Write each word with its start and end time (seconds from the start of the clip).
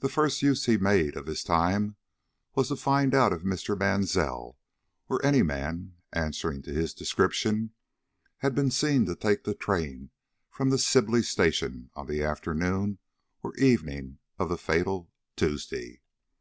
The 0.00 0.08
first 0.08 0.42
use 0.42 0.66
he 0.66 0.76
made 0.76 1.16
of 1.16 1.28
his 1.28 1.44
time 1.44 1.94
was 2.56 2.66
to 2.70 2.76
find 2.76 3.14
out 3.14 3.32
if 3.32 3.42
Mr. 3.42 3.78
Mansell, 3.78 4.58
or 5.08 5.24
any 5.24 5.44
man 5.44 5.94
answering 6.12 6.60
to 6.62 6.72
his 6.72 6.92
description, 6.92 7.72
had 8.38 8.52
been 8.52 8.72
seen 8.72 9.06
to 9.06 9.14
take 9.14 9.44
the 9.44 9.54
train 9.54 10.10
from 10.50 10.70
the 10.70 10.76
Sibley 10.78 11.22
station 11.22 11.90
on 11.94 12.08
the 12.08 12.20
afternoon 12.24 12.98
or 13.44 13.54
evening 13.58 14.18
of 14.40 14.48
the 14.48 14.58
fatal 14.58 15.08
Tuesday. 15.36 16.00